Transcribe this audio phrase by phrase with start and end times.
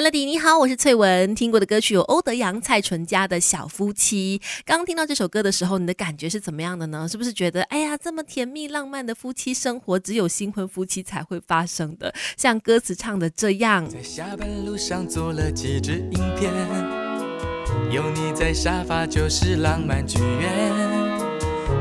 [0.00, 1.34] Melody 你好，我是翠文。
[1.34, 4.40] 听过的歌曲有欧德阳、蔡淳佳的小夫妻。
[4.64, 7.06] 刚听到这首歌的时候，你的感觉是怎么样的呢？
[7.06, 12.14] 是不是觉得，哎呀，这么甜蜜浪漫的夫妻生活，只有新婚夫妻才会发生的？
[12.38, 13.86] 像歌词唱的这样。
[13.90, 16.50] 在下班路上做了几支影片，
[17.90, 20.80] 有你在沙发就是浪漫剧院。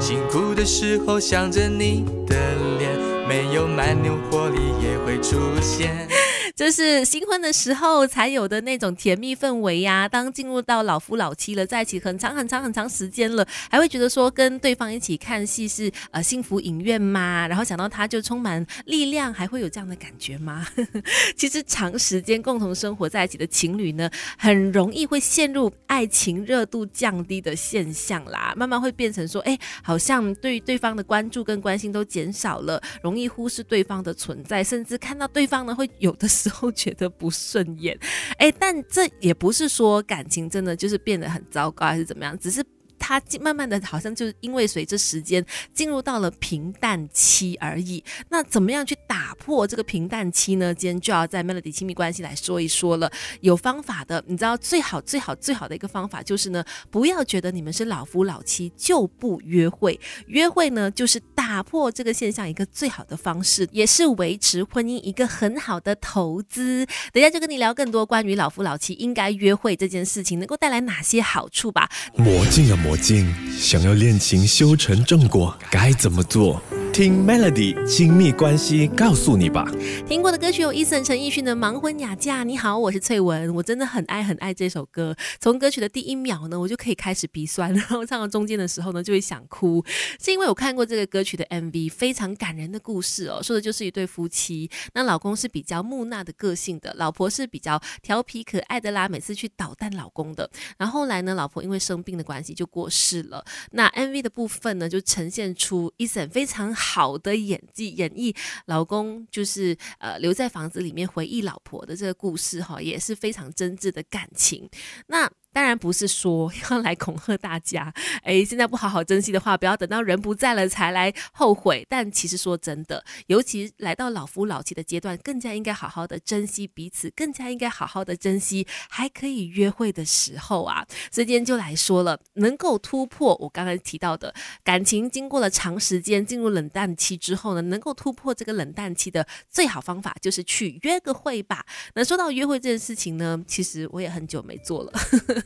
[0.00, 2.98] 辛苦的时候想着你的脸，
[3.28, 6.08] 没有蛮牛活力也会出现。
[6.56, 10.08] 这是新婚的时候才有的那种甜蜜氛围呀。
[10.08, 17.46] 当进入到老夫老妻了，在一起很长很长很长时间了，还会觉得说跟对方一起看戏是呃幸福影院吗？
[17.46, 20.66] 然后想到他就充满力量，还会有这样的感觉吗？
[21.36, 36.26] 其实长时间共同生活在一起的情侣呢，很容易会陷入爱情热度降低的现象啦，慢慢会变成说，哎，好像对对方的关注跟关心都减少了，容易忽视对方的存在，甚至看到对方呢会有的。
[36.45, 37.98] 时候觉得不顺眼，
[38.38, 42.64] 哎，但这也不是说感情真的就是变得很糟糕，还是怎么样，只是。
[42.98, 45.44] 他慢慢的，好像就是因为随着时间
[45.74, 48.02] 进入到了平淡期而已。
[48.30, 50.74] 那怎么样去打破这个平淡期呢？
[50.74, 53.12] 今天就要在 Melody 亲密关系来说一说了。
[53.42, 60.00] 有方法的，你知道最好最好最好的一个方法就是呢，不要觉得你们是老夫老妻就不约会。
[60.26, 66.84] 约会呢，就是打破这个现象一个最好的方式，也是维持婚姻一个很好的投资。
[67.12, 71.88] 等一下就跟你聊更多关于老夫老妻应该约会这件事情能够带来哪些好处吧。
[72.16, 72.96] 魔镜啊魔。
[72.96, 76.60] 镜想要恋情修成正果，该怎么做？
[76.96, 79.70] 听 Melody 亲密关系告诉你吧。
[80.08, 82.40] 听过的歌曲有 Eason 陈奕迅的《盲婚哑嫁》。
[82.44, 85.14] 你好，我是翠文，我真的很爱很爱这首歌。
[85.38, 89.84] 从歌曲的第一秒呢，我就可以开始鼻酸，然后唱到中间的时候呢，就会想哭，
[90.18, 93.42] 是因为我看过这个歌曲的 MV，非常感人的故事哦。
[93.42, 100.50] 说的就是一对夫妻，那老公是比较木讷的个性的，老婆是比较调皮可爱的啦，每次去捣蛋老公的。
[100.78, 103.44] 然后后来呢，老婆因为生病的关系就过世了。
[103.72, 106.74] 那 MV 的部分呢，就呈现出 Eason 非常。
[106.74, 108.34] 好好的演技，演绎
[108.66, 114.68] 老公就是呃留在房子里面回忆老婆的这个故事哈，也是非常真挚的感情。
[115.08, 115.30] 那。
[115.56, 117.90] 当然不是说 要来恐吓大家，
[118.22, 121.82] 哎，现在不好好珍惜的话，不要等到人不在了才来后悔。
[121.88, 130.86] 但其实说真的，尤其来到老夫老妻的阶段，更加应该好好的珍惜彼此，更加应该好好的珍惜还可以约会的时候啊。
[131.10, 141.64] 所以今天就来说了，能够突破我刚才提到的感情，经过了长时间进入冷淡期之后呢，能够突破这个冷淡期的最好方法就是去约个会吧。
[141.94, 144.92] 那说到约会这件事情呢，其实我也很久没做了。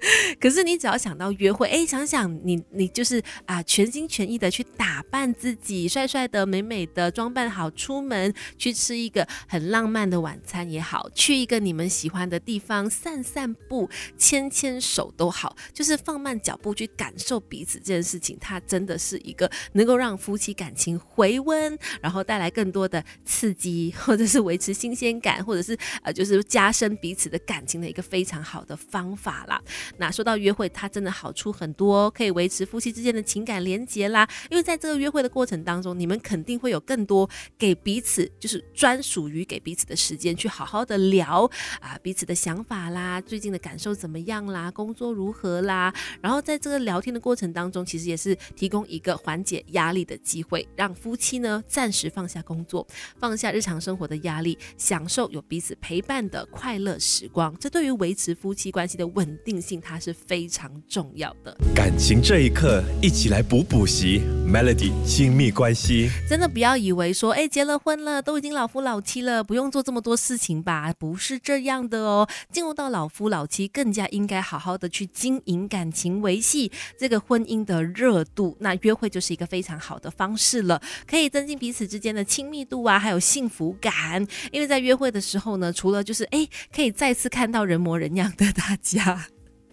[0.40, 29.60] 可是你只要想到约会，哎，想想你，你就是啊，全心全意的去打扮自己，帅帅的、美美的装扮好出门，去吃一个很浪漫的晚餐也好，去一个你们喜欢的地方散散步、牵牵手都好，就是放慢脚步去感受彼此这件事情，它真的是一个能够让夫妻感情回温，然后带来更多的刺激，或者是维持新鲜感，或者是呃，就是加深彼此的感情的一个非常好的方法啦。
[29.98, 34.28] 那说到约会，它真的好处很多，可以维持夫妻之间的情感连结啦。
[34.50, 37.28] 因为在这个约会的过程当中，你们肯定会有更多
[37.58, 41.50] 给彼此，就是专属于给彼此的时间，去好好的聊
[41.80, 45.92] 啊彼此的想法啦，最近的感受怎么样啦，工作如何啦。
[46.20, 52.86] 然后在这个聊天的过程当中，其实也是提供一个缓解压力的机会，让夫妻呢暂时放下工作，
[53.18, 57.54] 放下日常生活的压力，享受有彼此陪伴的快乐时光。
[57.58, 59.80] 这对于维持夫妻关系的稳定性。
[59.80, 61.56] 它是非常重要的。
[61.74, 64.22] 感情这一刻，一起来补补习。
[64.46, 70.92] Melody 亲密关系，真的不要以为说，哎，结了婚了，都已经老夫老妻了，不用做这么多事情吧？
[70.98, 72.28] 不是这样的哦。
[72.52, 78.56] 进入到老夫老妻，更加应该好好的去经营感情，维系这个婚姻的热度。
[78.60, 84.24] 那约会就是一个非常好的方式了，可以增进彼此之间的亲密度啊，还有幸福感。
[84.52, 89.26] 因为在约会的时候呢，除了就是哎，可以再次看到人模人样的大家。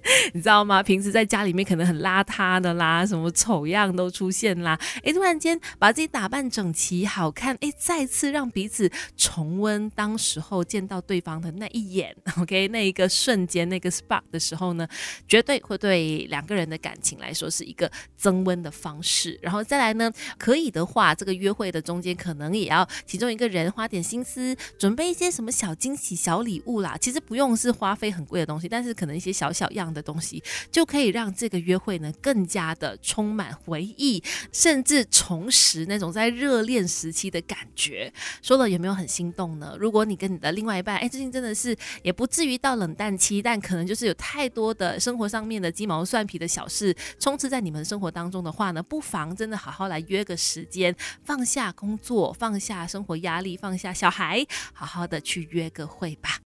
[0.33, 0.83] 你知道吗？
[0.83, 4.77] 平时在家里面可能很邋遢的啦，什么丑样都出现啦。
[5.03, 12.13] 哎，突然间把自己打扮整齐、好看，哎，再次让彼此重温当时候见到对方的那一眼。
[12.37, 14.85] OK，那一个瞬间，那个 spark 的时候呢，
[15.25, 19.39] 绝对会对两个人的感情来说是一个增温的方式。
[19.41, 26.97] 然后再来呢，可以的话，这个约会的中间可能也要其中一个人花点心思，准备一些什么小惊喜、小礼物啦。
[26.99, 29.92] 其实不用是花费很贵的东西，但是可能一些小小样。
[29.93, 38.11] 的东西，就可以让这个约会呢更加的充满回忆，甚至重拾那种在热恋时期的感觉。
[38.41, 39.75] 说了有没有很心动呢？
[39.79, 56.39] 如果你跟你的另外一半，哎，最近真的是也不至于到冷淡期，但可能就是有太多的生活上面的鸡毛蒜皮的小事充斥在你们生活当中的话呢，不妨真的好好来约个时间，放下工作，放下生活压力，放下小孩，好好的去约个会吧。